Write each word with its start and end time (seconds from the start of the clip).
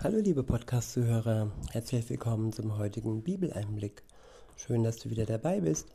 Hallo 0.00 0.18
liebe 0.20 0.44
Podcast-Zuhörer, 0.44 1.50
herzlich 1.72 2.08
willkommen 2.08 2.52
zum 2.52 2.78
heutigen 2.78 3.24
Bibeleinblick. 3.24 4.04
Schön, 4.56 4.84
dass 4.84 4.98
du 4.98 5.10
wieder 5.10 5.26
dabei 5.26 5.60
bist. 5.60 5.88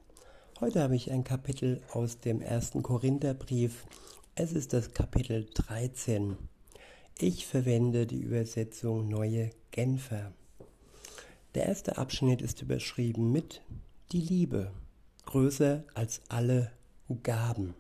Heute 0.60 0.84
habe 0.84 0.98
ich 0.98 1.10
ein 1.10 1.24
Kapitel 1.24 1.82
aus 1.94 2.20
dem 2.20 2.42
ersten 2.42 2.84
Korintherbrief. 2.84 3.86
Es 4.36 4.52
ist 4.52 4.74
das 4.74 4.94
Kapitel 4.94 5.48
13. 5.54 6.36
Ich 7.18 7.48
verwende 7.48 8.06
die 8.06 8.20
Übersetzung 8.20 9.08
Neue 9.08 9.52
Genfer. 9.72 10.34
Der 11.56 11.68
erste 11.68 11.98
Abschnitt 11.98 12.42
ist 12.42 12.62
überschrieben 12.62 13.32
mit 13.32 13.62
Die 14.12 14.20
Liebe, 14.20 14.74
größer 15.28 15.86
als 15.94 16.20
alle 16.28 16.72
Gaben. 17.24 17.74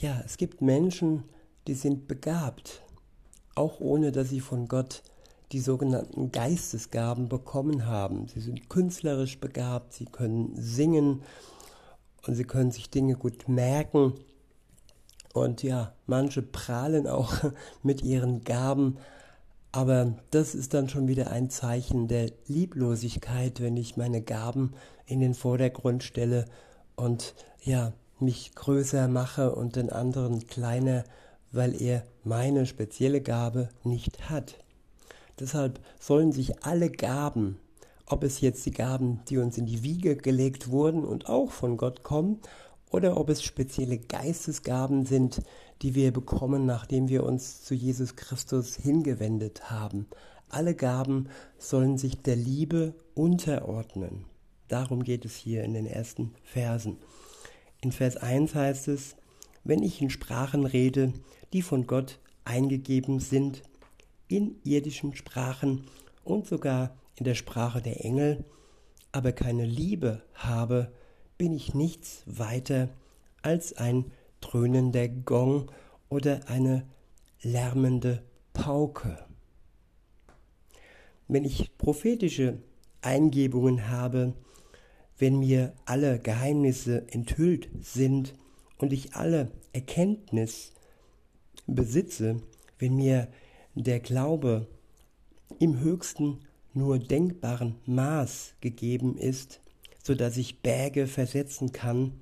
Ja, 0.00 0.20
es 0.22 0.36
gibt 0.36 0.60
Menschen, 0.60 1.24
die 1.66 1.72
sind 1.72 2.06
begabt 2.08 2.83
auch 3.54 3.80
ohne 3.80 4.12
dass 4.12 4.30
sie 4.30 4.40
von 4.40 4.68
Gott 4.68 5.02
die 5.52 5.60
sogenannten 5.60 6.32
Geistesgaben 6.32 7.28
bekommen 7.28 7.86
haben. 7.86 8.28
Sie 8.28 8.40
sind 8.40 8.68
künstlerisch 8.68 9.38
begabt, 9.38 9.92
sie 9.92 10.06
können 10.06 10.52
singen 10.56 11.22
und 12.26 12.34
sie 12.34 12.44
können 12.44 12.70
sich 12.70 12.90
Dinge 12.90 13.14
gut 13.14 13.48
merken. 13.48 14.14
Und 15.32 15.62
ja, 15.62 15.92
manche 16.06 16.42
prahlen 16.42 17.06
auch 17.06 17.34
mit 17.82 18.02
ihren 18.02 18.44
Gaben, 18.44 18.98
aber 19.74 20.14
das 20.30 20.54
ist 20.54 20.72
dann 20.72 20.88
schon 20.88 21.08
wieder 21.08 21.32
ein 21.32 21.50
Zeichen 21.50 22.06
der 22.06 22.30
Lieblosigkeit, 22.46 23.60
wenn 23.60 23.76
ich 23.76 23.96
meine 23.96 24.22
Gaben 24.22 24.74
in 25.04 25.18
den 25.18 25.34
Vordergrund 25.34 26.04
stelle 26.04 26.44
und 26.94 27.34
ja, 27.60 27.92
mich 28.20 28.54
größer 28.54 29.08
mache 29.08 29.52
und 29.52 29.74
den 29.74 29.90
anderen 29.90 30.46
kleiner 30.46 31.02
weil 31.54 31.80
er 31.80 32.04
meine 32.24 32.66
spezielle 32.66 33.20
Gabe 33.20 33.68
nicht 33.84 34.28
hat. 34.28 34.58
Deshalb 35.38 35.80
sollen 35.98 36.32
sich 36.32 36.64
alle 36.64 36.90
Gaben, 36.90 37.58
ob 38.06 38.22
es 38.22 38.40
jetzt 38.40 38.66
die 38.66 38.70
Gaben, 38.70 39.20
die 39.28 39.38
uns 39.38 39.58
in 39.58 39.66
die 39.66 39.82
Wiege 39.82 40.16
gelegt 40.16 40.68
wurden 40.68 41.04
und 41.04 41.28
auch 41.28 41.50
von 41.50 41.76
Gott 41.76 42.02
kommen, 42.02 42.40
oder 42.90 43.16
ob 43.16 43.28
es 43.28 43.42
spezielle 43.42 43.98
Geistesgaben 43.98 45.04
sind, 45.04 45.42
die 45.82 45.96
wir 45.96 46.12
bekommen, 46.12 46.64
nachdem 46.64 47.08
wir 47.08 47.24
uns 47.24 47.64
zu 47.64 47.74
Jesus 47.74 48.14
Christus 48.14 48.76
hingewendet 48.76 49.70
haben. 49.70 50.06
Alle 50.48 50.76
Gaben 50.76 51.28
sollen 51.58 51.98
sich 51.98 52.22
der 52.22 52.36
Liebe 52.36 52.94
unterordnen. 53.14 54.26
Darum 54.68 55.02
geht 55.02 55.24
es 55.24 55.34
hier 55.34 55.64
in 55.64 55.74
den 55.74 55.86
ersten 55.86 56.34
Versen. 56.44 56.98
In 57.80 57.90
Vers 57.90 58.16
1 58.16 58.54
heißt 58.54 58.88
es, 58.88 59.16
wenn 59.64 59.82
ich 59.82 60.00
in 60.00 60.10
Sprachen 60.10 60.64
rede, 60.64 61.12
die 61.54 61.62
von 61.62 61.86
Gott 61.86 62.18
eingegeben 62.44 63.20
sind, 63.20 63.62
in 64.26 64.56
irdischen 64.64 65.14
Sprachen 65.14 65.84
und 66.24 66.46
sogar 66.46 66.96
in 67.14 67.24
der 67.24 67.36
Sprache 67.36 67.80
der 67.80 68.04
Engel, 68.04 68.44
aber 69.12 69.30
keine 69.30 69.64
Liebe 69.64 70.22
habe, 70.34 70.92
bin 71.38 71.52
ich 71.52 71.72
nichts 71.72 72.24
weiter 72.26 72.88
als 73.40 73.72
ein 73.74 74.10
dröhnender 74.40 75.06
Gong 75.06 75.70
oder 76.08 76.48
eine 76.48 76.88
lärmende 77.40 78.24
Pauke. 78.52 79.24
Wenn 81.28 81.44
ich 81.44 81.78
prophetische 81.78 82.58
Eingebungen 83.00 83.88
habe, 83.88 84.34
wenn 85.18 85.38
mir 85.38 85.72
alle 85.84 86.18
Geheimnisse 86.18 87.06
enthüllt 87.12 87.68
sind 87.80 88.34
und 88.78 88.92
ich 88.92 89.14
alle 89.14 89.52
Erkenntnis 89.72 90.73
besitze, 91.66 92.40
wenn 92.78 92.96
mir 92.96 93.28
der 93.74 94.00
Glaube 94.00 94.66
im 95.58 95.80
höchsten 95.80 96.40
nur 96.72 96.98
denkbaren 96.98 97.76
Maß 97.86 98.54
gegeben 98.60 99.16
ist, 99.16 99.60
so 100.02 100.14
dass 100.14 100.36
ich 100.36 100.60
Berge 100.60 101.06
versetzen 101.06 101.72
kann, 101.72 102.20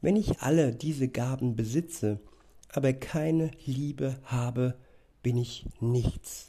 wenn 0.00 0.16
ich 0.16 0.40
alle 0.40 0.74
diese 0.74 1.08
Gaben 1.08 1.56
besitze, 1.56 2.20
aber 2.72 2.92
keine 2.92 3.50
Liebe 3.64 4.18
habe, 4.24 4.74
bin 5.22 5.36
ich 5.38 5.66
nichts. 5.80 6.48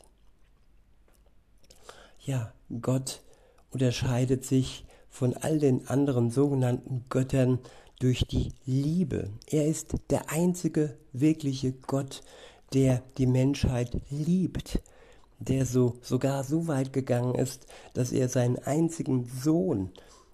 Ja, 2.20 2.54
Gott 2.82 3.22
unterscheidet 3.72 4.44
sich 4.44 4.86
von 5.10 5.34
all 5.36 5.60
den 5.60 5.88
anderen 5.88 6.30
sogenannten 6.30 7.06
Göttern 7.10 7.60
durch 8.00 8.26
die 8.28 8.54
Liebe. 8.66 9.30
Er 9.48 9.68
ist 9.68 9.96
der 10.10 10.30
einzige 10.30 10.98
wirkliche 11.14 11.74
Gott, 11.74 12.22
der 12.74 13.02
die 13.18 13.28
Menschheit 13.28 13.98
liebt, 14.10 14.82
der 15.40 15.66
so 15.66 15.98
sogar 16.02 16.44
so 16.44 16.68
weit 16.68 16.94
gegangen 16.94 17.36
ist, 17.36 17.68
dass 17.94 18.12
er 18.12 18.30
seinen 18.30 18.58
einzigen 18.60 19.26
Sohn 19.26 19.92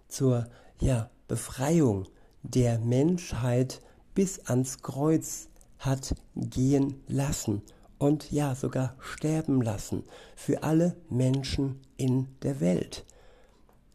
zur 0.08 0.48
ja, 0.80 1.10
Befreiung 1.28 2.08
der 2.42 2.80
Menschheit 2.80 3.82
bis 4.14 4.40
ans 4.40 4.82
Kreuz 4.82 5.48
hat 5.80 6.16
gehen 6.36 7.02
lassen 7.08 7.62
und 7.98 8.32
ja 8.32 8.56
sogar 8.56 8.96
sterben 9.00 9.62
lassen 9.62 10.04
für 10.36 10.64
alle 10.64 10.96
Menschen 11.10 11.82
in 11.98 12.28
der 12.42 12.60
Welt. 12.60 13.06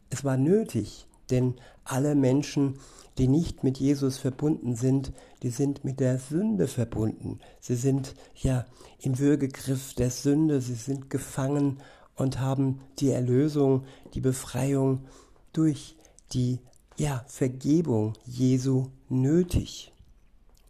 Es 0.09 0.23
war 0.23 0.37
nötig, 0.37 1.07
denn 1.31 1.55
alle 1.83 2.15
Menschen 2.15 2.75
die 3.19 3.27
nicht 3.27 3.65
mit 3.65 3.77
Jesus 3.77 4.17
verbunden 4.17 4.75
sind, 4.75 5.11
die 5.43 5.49
sind 5.49 5.83
mit 5.83 5.99
der 5.99 6.17
Sünde 6.19 6.67
verbunden. 6.67 7.39
Sie 7.59 7.75
sind 7.75 8.15
ja 8.33 8.65
im 9.01 9.19
Würgegriff 9.19 9.93
der 9.93 10.09
Sünde, 10.09 10.61
sie 10.61 10.73
sind 10.75 11.09
gefangen 11.09 11.79
und 12.15 12.39
haben 12.39 12.79
die 12.99 13.09
Erlösung, 13.09 13.83
die 14.13 14.21
Befreiung 14.21 15.05
durch 15.51 15.97
die 16.31 16.59
ja, 16.97 17.25
Vergebung 17.27 18.13
Jesu 18.25 18.87
nötig. 19.09 19.91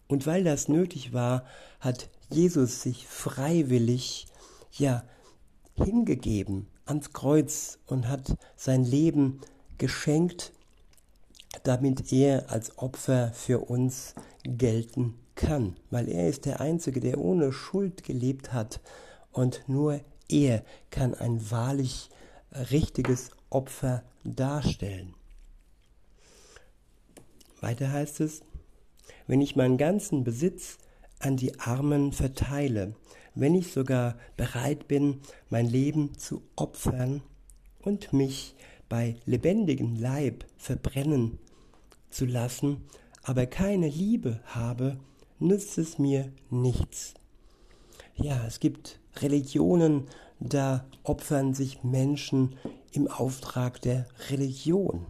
Und 0.08 0.26
weil 0.26 0.44
das 0.44 0.68
nötig 0.68 1.14
war, 1.14 1.46
hat 1.80 2.10
Jesus 2.32 2.82
sich 2.82 3.08
freiwillig 3.08 4.26
ja 4.72 5.04
hingegeben 5.76 6.68
ans 6.86 7.14
Kreuz 7.14 7.78
und 7.86 8.08
hat 8.08 8.36
sein 8.56 8.84
Leben 8.84 9.40
geschenkt 9.80 10.54
damit 11.64 12.12
er 12.12 12.50
als 12.50 12.78
Opfer 12.78 13.32
für 13.34 13.60
uns 13.60 14.14
gelten 14.44 15.16
kann, 15.36 15.76
weil 15.90 16.10
er 16.10 16.28
ist 16.30 16.46
der 16.46 16.62
Einzige, 16.62 17.00
der 17.00 17.18
ohne 17.18 17.52
Schuld 17.52 18.04
gelebt 18.04 18.54
hat 18.54 18.80
und 19.32 19.64
nur 19.68 20.02
er 20.28 20.64
kann 20.92 21.14
ein 21.16 21.50
wahrlich 21.50 22.10
richtiges 22.72 23.32
Opfer 23.50 24.04
darstellen. 24.24 25.14
Weiter 27.62 27.92
heißt 27.92 28.22
es, 28.22 28.42
wenn 29.28 29.42
ich 29.42 29.56
meinen 29.56 29.78
ganzen 29.78 30.24
Besitz 30.24 30.78
an 31.20 31.36
die 31.36 31.60
Armen 31.60 32.14
verteile, 32.14 32.96
wenn 33.36 33.56
ich 33.56 33.72
sogar 33.72 34.18
bereit 34.38 34.88
bin, 34.88 35.22
mein 35.50 35.68
Leben 35.68 36.18
zu 36.18 36.42
opfern 36.56 37.22
und 37.82 38.14
mich 38.14 38.56
bei 38.90 39.16
lebendigem 39.26 39.96
Leib 39.96 40.46
verbrennen 40.58 41.40
zu 42.10 42.26
lassen, 42.26 42.84
aber 43.24 43.46
keine 43.46 43.88
Liebe 43.88 44.42
habe, 44.46 44.98
nützt 45.40 45.78
es 45.78 46.00
mir 46.00 46.32
nichts. 46.50 47.14
Ja, 48.16 48.46
es 48.46 48.60
gibt 48.60 49.00
Religionen, 49.18 50.08
da 50.40 50.86
opfern 51.04 51.54
sich 51.54 51.84
Menschen 51.84 52.56
im 52.92 53.08
Auftrag 53.08 53.82
der 53.82 54.08
Religion. 54.30 55.06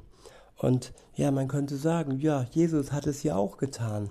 Und 0.57 0.93
ja, 1.15 1.31
man 1.31 1.47
könnte 1.47 1.77
sagen, 1.77 2.19
ja, 2.19 2.45
Jesus 2.51 2.91
hat 2.91 3.07
es 3.07 3.23
ja 3.23 3.35
auch 3.35 3.57
getan, 3.57 4.09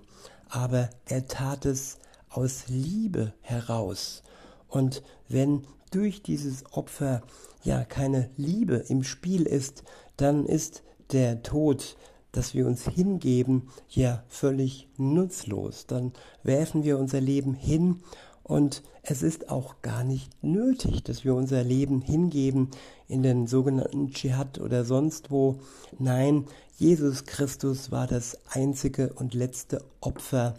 aber 0.49 0.91
er 1.05 1.27
tat 1.27 1.67
es 1.67 1.99
aus 2.31 2.65
Liebe 2.69 3.35
heraus. 3.43 4.23
Und 4.69 5.03
wenn 5.29 5.63
durch 5.91 6.23
dieses 6.23 6.65
Opfer 6.73 7.23
ja 7.65 7.85
keine 7.85 8.31
Liebe 8.37 8.77
im 8.77 9.03
Spiel 9.03 9.45
ist, 9.47 9.83
dann 10.17 10.47
ist 10.47 10.83
der 11.13 11.43
Tod, 11.43 11.97
dass 12.33 12.55
wir 12.55 12.67
uns 12.67 12.85
hingeben, 12.85 13.69
ja 13.89 14.23
völlig 14.29 14.89
nutzlos. 14.97 15.87
Dann 15.87 16.13
werfen 16.43 16.85
wir 16.85 16.99
unser 16.99 17.21
Leben 17.21 17.55
hin 17.55 18.03
und 18.43 18.83
es 19.03 19.23
ist 19.23 19.51
auch 19.51 19.83
gar 19.83 20.05
nicht 20.05 20.43
nötig, 20.43 21.03
dass 21.05 21.25
wir 21.25 21.35
unser 21.35 21.63
Leben 21.65 22.01
hingeben 22.01 22.71
in 23.07 23.23
den 23.23 23.47
sogenannten 23.47 24.11
Dschihad 24.11 24.59
oder 24.61 24.85
sonst 24.85 25.31
wo. 25.31 25.61
Nein, 25.99 26.47
Jesus 26.77 27.25
Christus 27.25 27.91
war 27.91 28.07
das 28.07 28.39
einzige 28.51 29.13
und 29.15 29.35
letzte 29.35 29.85
Opfer 30.01 30.55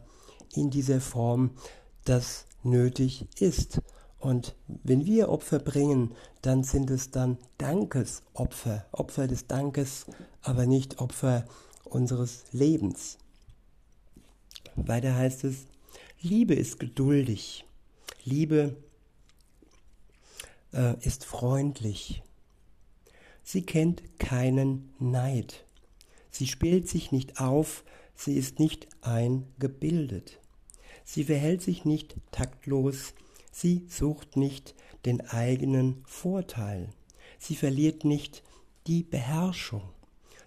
in 0.54 0.70
dieser 0.70 1.02
Form, 1.02 1.52
das 2.06 2.46
nötig 2.64 3.28
ist. 3.40 3.82
Und 4.20 4.56
wenn 4.68 5.06
wir 5.06 5.30
Opfer 5.30 5.60
bringen, 5.60 6.14
dann 6.42 6.64
sind 6.64 6.90
es 6.90 7.10
dann 7.12 7.38
Dankesopfer, 7.58 8.86
Opfer 8.92 9.28
des 9.28 9.48
Dankes, 9.48 10.06
aber 10.42 10.66
nicht 10.66 11.00
Opfer 11.00 11.46
unseres 11.86 12.44
Lebens. 12.52 13.18
Weiter 14.76 15.16
heißt 15.16 15.46
es, 15.46 15.66
Liebe 16.22 16.54
ist 16.54 16.80
geduldig. 16.80 17.66
Liebe 18.26 18.76
äh, 20.74 20.96
ist 21.06 21.26
freundlich. 21.26 22.22
Sie 23.44 23.64
kennt 23.64 24.20
keinen 24.20 24.94
Neid. 25.00 25.66
Sie 26.30 26.46
spielt 26.46 26.88
sich 26.88 27.12
nicht 27.12 27.40
auf, 27.40 27.84
sie 28.16 28.36
ist 28.36 28.60
nicht 28.60 28.88
eingebildet. 29.02 30.40
Sie 31.04 31.24
verhält 31.24 31.62
sich 31.62 31.86
nicht 31.86 32.18
taktlos, 32.32 33.14
sie 33.60 33.86
sucht 33.90 34.38
nicht 34.38 34.76
den 35.06 35.22
eigenen 35.22 36.04
Vorteil. 36.06 36.90
Sie 37.38 37.56
verliert 37.56 38.06
nicht 38.06 38.44
die 38.88 39.04
Beherrschung. 39.04 39.84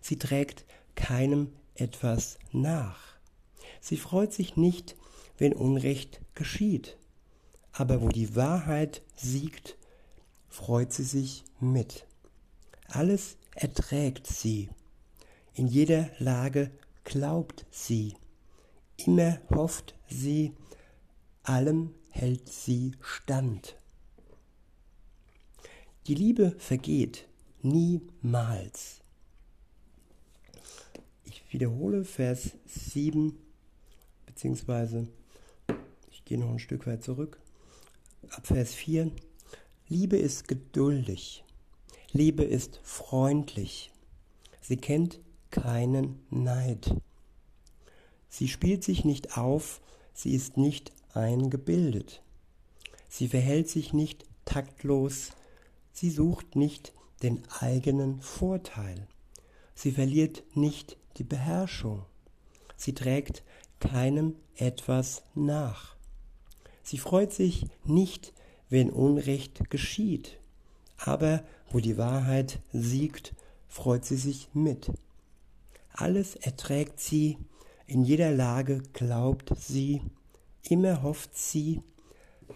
Sie 0.01 0.19
trägt 0.19 0.65
keinem 0.95 1.53
etwas 1.75 2.39
nach. 2.53 3.01
Sie 3.81 3.97
freut 3.97 4.33
sich 4.33 4.57
nicht, 4.57 4.97
wenn 5.39 5.53
Unrecht 5.53 6.21
geschieht. 6.35 6.97
Aber 7.73 8.03
wo 8.03 8.09
die 8.09 8.37
Wahrheit 8.37 9.03
siegt, 9.17 9.77
freut 10.49 10.93
sie 10.93 11.05
sich 11.05 11.45
mit. 11.61 12.07
Alles 12.89 13.37
erträgt 13.55 14.27
sie. 14.27 14.69
In 15.55 15.67
jeder 15.67 16.11
Lage 16.19 16.71
glaubt 17.05 17.67
sie. 17.71 18.15
Immer 18.97 19.39
hofft 19.51 19.95
sie, 20.09 20.53
allem 21.43 21.95
hält 22.13 22.49
sie 22.49 22.93
stand. 23.01 23.77
Die 26.07 26.15
Liebe 26.15 26.53
vergeht 26.59 27.27
niemals. 27.63 29.01
Ich 31.25 31.43
wiederhole 31.53 32.05
Vers 32.05 32.53
7, 32.67 33.37
beziehungsweise 34.27 35.09
ich 36.11 36.25
gehe 36.25 36.39
noch 36.39 36.51
ein 36.51 36.59
Stück 36.59 36.87
weit 36.87 37.03
zurück. 37.03 37.41
Ab 38.31 38.47
Vers 38.47 38.75
4. 38.75 39.11
Liebe 39.89 40.17
ist 40.17 40.49
geduldig. 40.49 41.45
Liebe 42.13 42.45
ist 42.45 42.81
freundlich. 42.83 43.91
Sie 44.61 44.77
kennt 44.77 45.21
keinen 45.51 46.21
Neid. 46.31 46.95
Sie 48.29 48.49
spielt 48.49 48.83
sich 48.85 49.05
nicht 49.05 49.37
auf, 49.37 49.81
sie 50.15 50.35
ist 50.35 50.57
nicht 50.57 50.93
eingebildet. 51.15 52.23
Sie 53.09 53.29
verhält 53.29 53.69
sich 53.69 53.93
nicht 53.93 54.25
taktlos, 54.45 55.31
sie 55.93 56.11
sucht 56.11 56.57
nicht 56.57 56.93
den 57.23 57.43
eigenen 57.61 58.21
Vorteil. 58.21 59.07
Sie 59.75 59.93
verliert 59.93 60.43
nicht 60.55 60.97
die 61.17 61.25
Beherrschung. 61.25 62.05
Sie 62.77 62.95
trägt 62.95 63.43
keinem 63.81 64.37
etwas 64.57 65.23
nach. 65.35 65.97
Sie 66.83 66.99
freut 66.99 67.33
sich 67.33 67.67
nicht, 67.85 68.33
wenn 68.69 68.91
Unrecht 68.91 69.71
geschieht, 69.71 70.39
aber 70.97 71.45
wo 71.71 71.81
die 71.81 71.99
Wahrheit 71.99 72.61
siegt, 72.73 73.35
freut 73.69 74.05
sie 74.05 74.17
sich 74.17 74.49
mit. 74.55 74.91
Alles 75.93 76.37
erträgt 76.37 77.01
sie, 77.01 77.39
in 77.87 78.03
jeder 78.05 78.31
Lage 78.31 78.83
glaubt 78.93 79.53
sie, 79.59 80.01
immer 80.69 81.03
hofft 81.03 81.37
sie, 81.37 81.83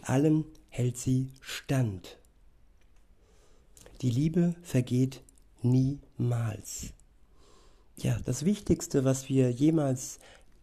allem 0.02 0.44
hält 0.68 0.96
sie 0.96 1.30
stand. 1.40 2.18
Die 4.02 4.10
Liebe 4.10 4.54
vergeht 4.62 5.22
niemals. 5.62 6.92
Ja, 7.96 8.18
das 8.24 8.44
Wichtigste, 8.44 9.04
was 9.04 9.28
wir 9.28 9.50
jemals 9.50 10.18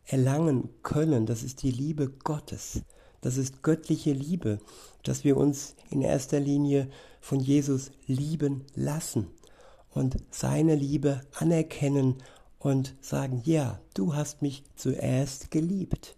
erlangen 0.05 0.69
können, 0.83 1.25
das 1.25 1.41
ist 1.43 1.63
die 1.63 1.71
Liebe 1.71 2.09
Gottes. 2.09 2.81
Das 3.21 3.37
ist 3.37 3.63
göttliche 3.63 4.11
Liebe, 4.11 4.59
dass 5.01 5.23
wir 5.23 5.37
uns 5.37 5.75
in 5.89 6.01
erster 6.01 6.39
Linie 6.39 6.89
von 7.21 7.39
Jesus 7.39 7.91
lieben 8.05 8.65
lassen 8.75 9.27
und 9.91 10.17
seine 10.29 10.75
Liebe 10.75 11.21
anerkennen 11.33 12.15
und 12.59 12.95
sagen, 13.01 13.41
ja, 13.45 13.79
du 13.93 14.15
hast 14.15 14.41
mich 14.41 14.63
zuerst 14.75 15.51
geliebt. 15.51 16.15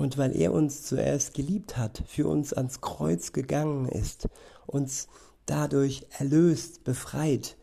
Und 0.00 0.16
weil 0.16 0.34
er 0.34 0.54
uns 0.54 0.84
zuerst 0.84 1.34
geliebt 1.34 1.76
hat, 1.76 2.02
für 2.06 2.26
uns 2.26 2.54
ans 2.54 2.80
Kreuz 2.80 3.32
gegangen 3.32 3.86
ist, 3.86 4.30
uns 4.66 5.08
dadurch 5.44 6.06
erlöst, 6.18 6.84
befreit 6.84 7.58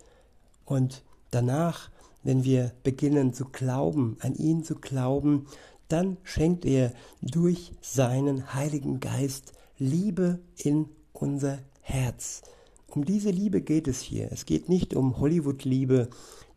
und 0.64 1.04
danach, 1.32 1.90
wenn 2.22 2.44
wir 2.44 2.74
beginnen 2.84 3.34
zu 3.34 3.46
glauben, 3.46 4.18
an 4.20 4.36
ihn 4.36 4.64
zu 4.64 4.76
glauben, 4.76 5.48
dann 5.88 6.18
schenkt 6.22 6.64
er 6.66 6.94
durch 7.24 7.72
seinen 7.82 8.54
Heiligen 8.54 9.00
Geist 9.00 9.54
Liebe 9.80 10.38
in 10.58 10.90
unser 11.14 11.58
Herz. 11.82 12.44
Um 12.90 13.06
diese 13.06 13.30
Liebe 13.30 13.62
geht 13.62 13.88
es 13.88 14.02
hier. 14.02 14.32
Es 14.32 14.46
geht 14.46 14.70
nicht 14.70 14.96
um 14.96 15.20
Hollywood-Liebe, 15.20 16.10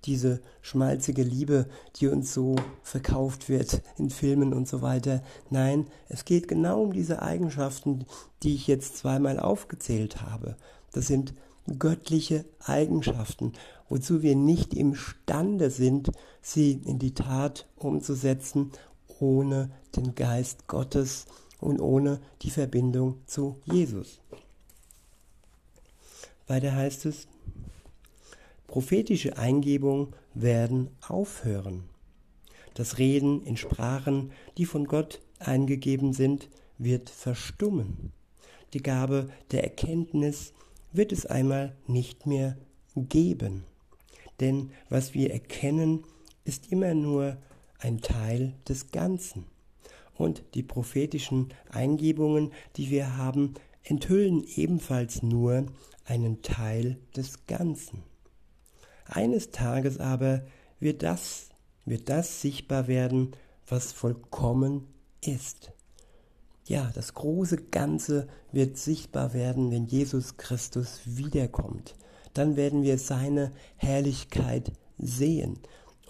diese 0.04 0.40
schmalzige 0.62 1.22
Liebe, 1.22 1.66
die 1.96 2.08
uns 2.08 2.32
so 2.32 2.56
verkauft 2.82 3.48
wird 3.48 3.82
in 3.98 4.10
Filmen 4.10 4.54
und 4.54 4.66
so 4.66 4.80
weiter. 4.80 5.22
Nein, 5.50 5.86
es 6.08 6.24
geht 6.24 6.48
genau 6.48 6.82
um 6.82 6.92
diese 6.92 7.20
Eigenschaften, 7.20 8.06
die 8.42 8.54
ich 8.54 8.66
jetzt 8.66 8.96
zweimal 8.96 9.38
aufgezählt 9.38 10.22
habe. 10.22 10.56
Das 10.92 11.06
sind 11.06 11.34
göttliche 11.78 12.44
Eigenschaften, 12.64 13.52
wozu 13.88 14.22
wir 14.22 14.36
nicht 14.36 14.72
imstande 14.72 15.70
sind, 15.70 16.10
sie 16.40 16.72
in 16.72 16.98
die 16.98 17.14
Tat 17.14 17.66
umzusetzen 17.76 18.70
ohne 19.20 19.70
den 19.96 20.14
Geist 20.14 20.66
Gottes 20.66 21.26
und 21.60 21.80
ohne 21.80 22.20
die 22.42 22.50
Verbindung 22.50 23.18
zu 23.26 23.56
Jesus. 23.64 24.20
Weiter 26.50 26.74
heißt 26.74 27.06
es, 27.06 27.28
prophetische 28.66 29.38
Eingebungen 29.38 30.08
werden 30.34 30.90
aufhören. 31.00 31.84
Das 32.74 32.98
Reden 32.98 33.42
in 33.44 33.56
Sprachen, 33.56 34.32
die 34.58 34.66
von 34.66 34.86
Gott 34.86 35.20
eingegeben 35.38 36.12
sind, 36.12 36.48
wird 36.76 37.08
verstummen. 37.08 38.12
Die 38.74 38.82
Gabe 38.82 39.30
der 39.52 39.62
Erkenntnis 39.62 40.52
wird 40.92 41.12
es 41.12 41.24
einmal 41.24 41.76
nicht 41.86 42.26
mehr 42.26 42.56
geben. 42.96 43.64
Denn 44.40 44.72
was 44.88 45.14
wir 45.14 45.32
erkennen, 45.32 46.04
ist 46.44 46.72
immer 46.72 46.94
nur 46.94 47.36
ein 47.78 48.00
Teil 48.00 48.54
des 48.68 48.90
Ganzen. 48.90 49.46
Und 50.14 50.42
die 50.54 50.64
prophetischen 50.64 51.54
Eingebungen, 51.70 52.50
die 52.76 52.90
wir 52.90 53.16
haben, 53.16 53.54
enthüllen 53.82 54.44
ebenfalls 54.44 55.22
nur 55.22 55.66
einen 56.04 56.42
Teil 56.42 56.98
des 57.16 57.46
Ganzen. 57.46 58.02
Eines 59.06 59.50
Tages 59.50 59.98
aber 59.98 60.42
wird 60.78 61.02
das, 61.02 61.48
wird 61.84 62.08
das 62.08 62.40
sichtbar 62.40 62.88
werden, 62.88 63.32
was 63.66 63.92
vollkommen 63.92 64.86
ist. 65.20 65.72
Ja, 66.66 66.90
das 66.94 67.14
große 67.14 67.56
Ganze 67.56 68.28
wird 68.52 68.76
sichtbar 68.76 69.34
werden, 69.34 69.70
wenn 69.70 69.86
Jesus 69.86 70.36
Christus 70.36 71.00
wiederkommt. 71.04 71.96
Dann 72.34 72.56
werden 72.56 72.82
wir 72.82 72.98
seine 72.98 73.50
Herrlichkeit 73.76 74.70
sehen. 74.98 75.58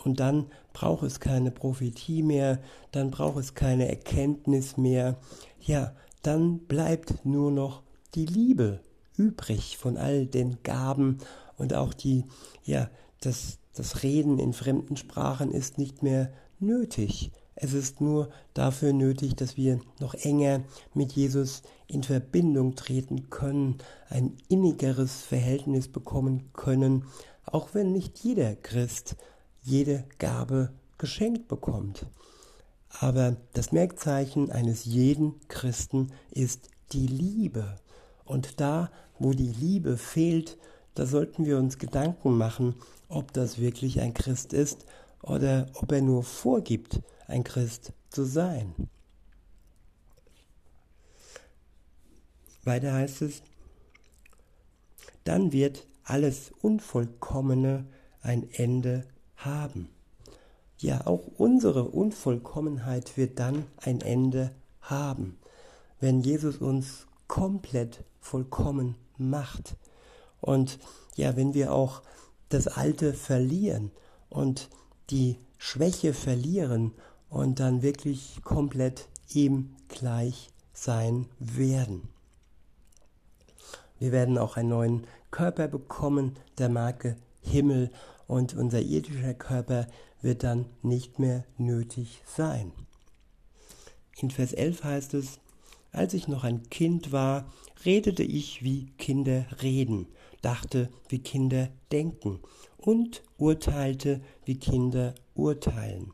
Und 0.05 0.21
dann 0.21 0.47
braucht 0.73 1.03
es 1.03 1.21
keine 1.21 1.51
Prophetie 1.51 2.23
mehr, 2.23 2.61
dann 2.93 3.11
braucht 3.11 3.39
es 3.39 3.55
keine 3.55 3.89
Erkenntnis 3.89 4.77
mehr. 4.77 5.19
Ja, 5.61 5.95
dann 6.23 6.61
bleibt 6.61 7.25
nur 7.25 7.51
noch 7.51 7.83
die 8.15 8.27
Liebe 8.27 8.81
übrig 9.17 9.77
von 9.77 9.97
all 9.97 10.27
den 10.27 10.63
Gaben 10.63 11.19
und 11.57 11.75
auch 11.75 11.93
die, 11.95 12.25
ja, 12.65 12.91
das, 13.21 13.59
das 13.75 14.03
Reden 14.03 14.39
in 14.39 14.53
fremden 14.53 14.97
Sprachen 14.97 15.51
ist 15.51 15.79
nicht 15.79 16.03
mehr 16.03 16.33
nötig. 16.59 17.33
Es 17.55 17.75
ist 17.75 18.01
nur 18.01 18.31
dafür 18.55 18.95
nötig, 18.95 19.37
dass 19.37 19.59
wir 19.59 19.81
noch 19.99 20.15
enger 20.15 20.63
mit 20.95 21.13
Jesus 21.13 21.63
in 21.87 22.03
Verbindung 22.03 22.75
treten 22.75 23.29
können, 23.29 23.77
ein 24.09 24.39
innigeres 24.49 25.21
Verhältnis 25.21 25.89
bekommen 25.89 26.51
können, 26.55 27.05
auch 27.45 27.75
wenn 27.75 27.93
nicht 27.93 28.19
jeder 28.21 28.57
Christ 28.57 29.17
jede 29.63 30.05
Gabe 30.19 30.73
geschenkt 30.97 31.49
bekommt. 31.49 32.07
Aber 32.99 33.37
das 33.53 33.73
Merkzeichen 33.73 34.51
eines 34.51 34.85
jeden 34.85 35.41
Christen 35.49 36.13
ist 36.31 36.69
die 36.93 37.07
Liebe. 37.07 37.77
Und 38.25 38.61
da, 38.61 38.91
wo 39.19 39.33
die 39.33 39.53
Liebe 39.53 39.97
fehlt, 39.97 40.59
da 40.95 41.07
sollten 41.07 41.47
wir 41.47 41.57
uns 41.59 41.79
Gedanken 41.79 42.37
machen, 42.37 42.75
ob 43.09 43.33
das 43.33 43.59
wirklich 43.59 44.01
ein 44.01 44.13
Christ 44.13 44.53
ist 44.53 44.87
oder 45.23 45.67
ob 45.75 45.93
er 45.93 46.03
nur 46.03 46.25
vorgibt, 46.25 47.01
ein 47.27 47.45
Christ 47.45 47.93
zu 48.11 48.25
sein. 48.25 48.75
Weiter 52.65 52.93
heißt 52.93 53.23
es, 53.23 53.43
dann 55.25 55.53
wird 55.53 55.87
alles 56.05 56.53
Unvollkommene 56.61 57.87
ein 58.23 58.51
Ende 58.51 59.07
haben. 59.37 59.89
Ja, 60.81 61.07
auch 61.07 61.27
unsere 61.37 61.85
Unvollkommenheit 61.85 63.19
wird 63.19 63.39
dann 63.39 63.67
ein 63.77 64.01
Ende 64.01 64.51
haben, 64.81 65.39
wenn 66.01 66.23
Jesus 66.23 66.57
uns 66.57 67.07
komplett 67.29 68.03
vollkommen 68.19 68.95
macht. 69.19 69.77
Und 70.41 70.79
ja, 71.17 71.37
wenn 71.37 71.53
wir 71.53 71.75
auch 71.75 72.01
das 72.49 72.67
Alte 72.67 73.13
verlieren 73.13 73.91
und 74.31 74.71
die 75.11 75.37
Schwäche 75.59 76.15
verlieren 76.15 76.93
und 77.29 77.61
dann 77.61 77.83
wirklich 77.83 78.41
komplett 78.43 79.07
ihm 79.29 79.77
gleich 79.89 80.49
sein 80.73 81.27
werden. 81.39 82.09
Wir 83.99 84.13
werden 84.13 84.39
auch 84.39 84.57
einen 84.57 84.71
neuen 84.71 85.07
Körper 85.31 85.69
bekommen, 85.69 86.37
der 86.57 86.71
Marke 86.71 87.17
Himmel, 87.43 87.91
und 88.27 88.55
unser 88.55 88.81
irdischer 88.81 89.35
Körper 89.35 89.89
wird 90.23 90.43
dann 90.43 90.67
nicht 90.83 91.19
mehr 91.19 91.45
nötig 91.57 92.23
sein. 92.27 92.73
In 94.21 94.31
Vers 94.31 94.53
11 94.53 94.85
heißt 94.85 95.15
es, 95.15 95.41
als 95.93 96.15
ich 96.15 96.29
noch 96.29 96.45
ein 96.45 96.69
Kind 96.71 97.11
war, 97.11 97.51
redete 97.85 98.23
ich, 98.23 98.63
wie 98.63 98.93
Kinder 98.99 99.47
reden, 99.63 100.07
dachte, 100.43 100.91
wie 101.09 101.19
Kinder 101.21 101.69
denken 101.91 102.41
und 102.77 103.23
urteilte, 103.39 104.21
wie 104.45 104.57
Kinder 104.57 105.15
urteilen. 105.35 106.13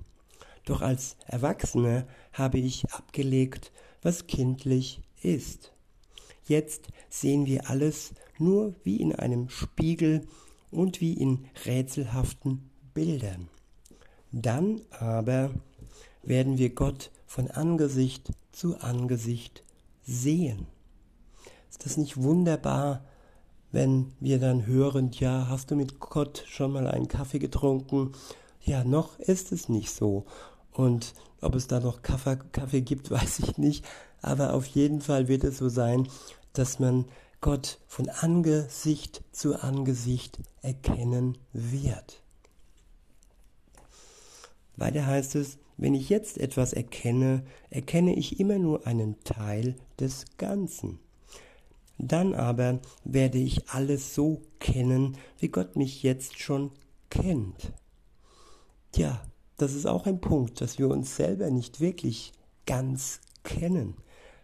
Doch 0.64 0.82
als 0.82 1.16
Erwachsener 1.26 2.06
habe 2.32 2.58
ich 2.58 2.90
abgelegt, 2.92 3.72
was 4.02 4.26
kindlich 4.26 5.00
ist. 5.22 5.72
Jetzt 6.44 6.88
sehen 7.08 7.46
wir 7.46 7.70
alles 7.70 8.14
nur 8.38 8.74
wie 8.84 8.96
in 8.96 9.14
einem 9.14 9.48
Spiegel 9.48 10.26
und 10.70 11.00
wie 11.00 11.14
in 11.14 11.46
rätselhaften 11.64 12.70
Bildern. 12.94 13.48
Dann 14.32 14.80
aber 14.98 15.50
werden 16.22 16.58
wir 16.58 16.74
Gott 16.74 17.10
von 17.26 17.50
Angesicht 17.50 18.32
zu 18.52 18.78
Angesicht 18.80 19.62
sehen. 20.04 20.66
Ist 21.70 21.84
das 21.84 21.96
nicht 21.96 22.16
wunderbar, 22.22 23.04
wenn 23.72 24.12
wir 24.20 24.38
dann 24.38 24.66
hören, 24.66 25.10
ja, 25.12 25.48
hast 25.48 25.70
du 25.70 25.76
mit 25.76 26.00
Gott 26.00 26.44
schon 26.46 26.72
mal 26.72 26.86
einen 26.86 27.08
Kaffee 27.08 27.38
getrunken? 27.38 28.12
Ja, 28.62 28.84
noch 28.84 29.18
ist 29.18 29.52
es 29.52 29.68
nicht 29.68 29.90
so. 29.90 30.24
Und 30.72 31.14
ob 31.40 31.54
es 31.54 31.66
da 31.66 31.80
noch 31.80 32.02
Kaffee, 32.02 32.80
gibt, 32.80 33.10
weiß 33.10 33.40
ich 33.40 33.58
nicht. 33.58 33.84
Aber 34.22 34.54
auf 34.54 34.66
jeden 34.66 35.00
Fall 35.00 35.28
wird 35.28 35.44
es 35.44 35.58
so 35.58 35.68
sein, 35.68 36.08
dass 36.52 36.78
man 36.78 37.04
Gott 37.40 37.78
von 37.86 38.08
Angesicht 38.08 39.22
zu 39.30 39.60
Angesicht 39.60 40.38
erkennen 40.62 41.36
wird. 41.52 42.22
Weiter 44.76 45.06
heißt 45.06 45.34
es, 45.36 45.58
wenn 45.76 45.94
ich 45.94 46.08
jetzt 46.08 46.38
etwas 46.38 46.72
erkenne, 46.72 47.44
erkenne 47.70 48.14
ich 48.14 48.40
immer 48.40 48.58
nur 48.58 48.86
einen 48.86 49.22
Teil 49.24 49.76
des 50.00 50.24
Ganzen. 50.38 50.98
Dann 51.98 52.34
aber 52.34 52.80
werde 53.04 53.38
ich 53.38 53.68
alles 53.70 54.14
so 54.14 54.42
kennen, 54.58 55.16
wie 55.38 55.48
Gott 55.48 55.76
mich 55.76 56.02
jetzt 56.02 56.38
schon 56.38 56.70
kennt. 57.10 57.72
Tja, 58.92 59.22
das 59.56 59.74
ist 59.74 59.86
auch 59.86 60.06
ein 60.06 60.20
Punkt, 60.20 60.60
dass 60.60 60.78
wir 60.78 60.88
uns 60.88 61.16
selber 61.16 61.50
nicht 61.50 61.80
wirklich 61.80 62.32
ganz 62.66 63.20
kennen. 63.44 63.94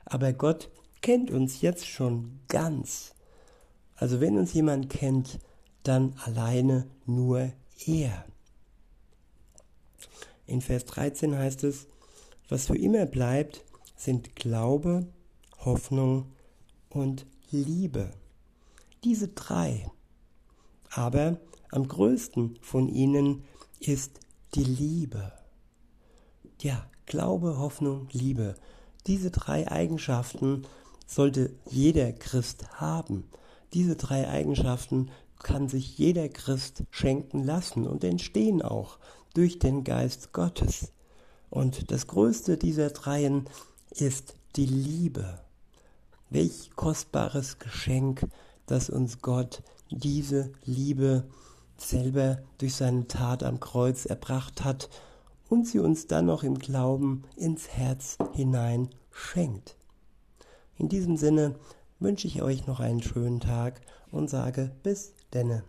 Aber 0.05 0.33
Gott 0.33 0.71
kennt 1.03 1.31
uns 1.31 1.61
jetzt 1.61 1.87
schon 1.87 2.41
ganz. 2.49 3.15
Also 3.97 4.21
wenn 4.21 4.39
uns 4.39 4.55
jemand 4.55 4.89
kennt, 4.89 5.39
dann 5.83 6.15
alleine 6.25 6.87
nur 7.07 7.53
er. 7.87 8.25
In 10.47 10.61
Vers 10.61 10.85
13 10.87 11.37
heißt 11.37 11.65
es, 11.65 11.87
was 12.49 12.67
für 12.67 12.77
immer 12.77 13.07
bleibt, 13.07 13.65
sind 13.97 14.37
Glaube, 14.37 15.07
Hoffnung 15.65 16.33
und 16.91 17.27
Liebe. 17.51 18.11
Diese 19.05 19.29
drei. 19.29 19.91
Aber 20.91 21.39
am 21.71 21.89
größten 21.89 22.59
von 22.61 22.89
ihnen 22.89 23.45
ist 23.81 24.21
die 24.55 24.65
Liebe. 24.65 25.33
Ja, 26.61 26.87
Glaube, 27.07 27.59
Hoffnung, 27.59 28.09
Liebe. 28.13 28.55
Diese 29.07 29.31
drei 29.31 29.71
Eigenschaften 29.71 30.67
sollte 31.07 31.55
jeder 31.71 32.13
Christ 32.13 32.81
haben. 32.81 33.25
Diese 33.73 33.97
drei 33.97 34.29
Eigenschaften 34.29 35.11
kann 35.43 35.69
sich 35.69 35.99
jeder 35.99 36.29
Christ 36.29 36.85
schenken 36.91 37.43
lassen 37.43 37.87
und 37.87 38.05
entstehen 38.05 38.63
auch 38.63 38.99
durch 39.35 39.59
den 39.59 39.85
Geist 39.85 40.33
Gottes. 40.33 40.93
Und 41.51 41.91
das 41.91 42.07
größte 42.07 42.57
dieser 42.57 42.91
dreien 42.91 43.47
ist 43.91 44.35
die 44.57 44.67
Liebe. 44.67 45.41
Welch 46.31 46.71
kostbares 46.77 47.59
Geschenk, 47.59 48.27
dass 48.67 48.89
uns 48.89 49.21
Gott 49.21 49.63
diese 49.91 50.53
Liebe 50.65 51.25
selber 51.77 52.39
durch 52.59 52.75
seine 52.75 53.07
Tat 53.07 53.43
am 53.43 53.61
Kreuz 53.61 54.07
erbracht 54.07 54.65
hat 54.65 54.89
und 55.49 55.67
sie 55.67 55.79
uns 55.79 56.07
dann 56.07 56.27
noch 56.27 56.43
im 56.43 56.59
Glauben 56.59 57.25
ins 57.37 57.69
Herz 57.69 58.17
hinein 58.33 58.89
schenkt. 59.11 59.77
In 60.79 60.89
diesem 60.89 61.17
Sinne 61.17 61.57
wünsche 62.01 62.27
ich 62.27 62.43
euch 62.43 62.67
noch 62.67 62.81
einen 62.81 63.03
schönen 63.03 63.41
Tag 63.41 63.81
und 64.11 64.31
sage 64.31 64.73
bis 64.83 65.13
denne. 65.35 65.65